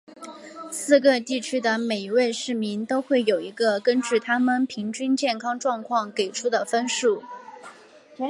[0.71, 7.21] 四个地区的每一位市民都会有一个根据他们平均健康状况给出的分数。